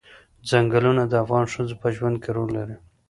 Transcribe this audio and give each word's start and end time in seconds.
ځنګلونه 0.49 1.03
د 1.07 1.13
افغان 1.23 1.45
ښځو 1.53 1.75
په 1.81 1.87
ژوند 1.95 2.15
کې 2.23 2.29
رول 2.37 2.49
لري. 2.57 2.75